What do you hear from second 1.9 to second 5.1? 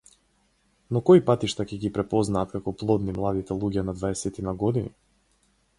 препознаат како плодни младите луѓе на дваесетина години?